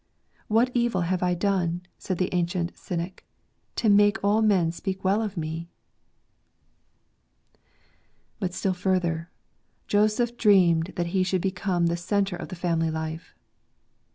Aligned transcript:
"What 0.47 0.71
evil 0.73 1.01
have 1.01 1.21
I 1.21 1.35
done," 1.35 1.81
said 1.99 2.17
the 2.17 2.33
ancient 2.33 2.75
Cynic," 2.75 3.23
to 3.75 3.87
make 3.87 4.17
all 4.23 4.41
men 4.41 4.71
speak 4.71 5.03
well 5.03 5.21
of 5.21 5.37
me?" 5.37 5.69
But 8.39 8.55
still 8.55 8.73
further, 8.73 9.29
Joseph 9.87 10.37
dreamed 10.37 10.93
that 10.95 11.05
he 11.13 11.21
should 11.21 11.41
become 11.41 11.85
the 11.85 11.97
centre 11.97 12.35
of 12.35 12.47
the 12.47 12.55
family 12.55 12.89
life. 12.89 13.35